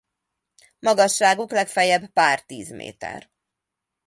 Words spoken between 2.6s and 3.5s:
méter.